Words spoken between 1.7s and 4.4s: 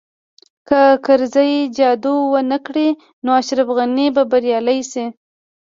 جادو ونه کړي نو اشرف غني به